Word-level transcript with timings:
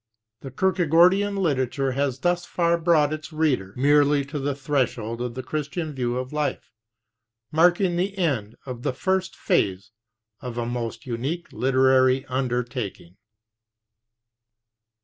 The 0.39 0.49
Kierkegaardian 0.49 1.37
literature 1.37 1.91
has 1.91 2.17
thus 2.21 2.43
far 2.43 2.79
brought 2.79 3.13
its 3.13 3.31
reader 3.31 3.71
merely 3.77 4.25
to 4.25 4.39
the 4.39 4.55
threshold 4.55 5.21
of 5.21 5.35
the 5.35 5.43
Christian 5.43 5.93
view 5.93 6.17
of 6.17 6.33
life, 6.33 6.71
marking 7.51 7.97
the 7.97 8.17
end 8.17 8.55
of 8.65 8.81
the 8.81 8.93
first 8.93 9.35
phase 9.35 9.91
of 10.39 10.57
a 10.57 10.65
most 10.65 11.05
unique 11.05 11.53
literary 11.53 12.25
undertaking. 12.25 13.17